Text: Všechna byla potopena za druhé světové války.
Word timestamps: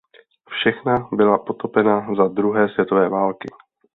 Všechna 0.49 1.09
byla 1.11 1.37
potopena 1.37 2.15
za 2.15 2.27
druhé 2.27 2.69
světové 2.69 3.09
války. 3.09 3.47